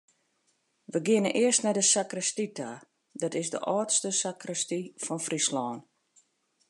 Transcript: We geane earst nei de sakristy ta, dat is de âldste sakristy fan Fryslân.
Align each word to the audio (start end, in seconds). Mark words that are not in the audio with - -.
We 0.91 0.99
geane 1.07 1.31
earst 1.41 1.63
nei 1.63 1.75
de 1.77 1.83
sakristy 1.91 2.45
ta, 2.57 2.71
dat 3.21 3.33
is 3.41 3.49
de 3.53 3.59
âldste 3.75 4.09
sakristy 4.21 4.79
fan 5.03 5.19
Fryslân. 5.27 5.77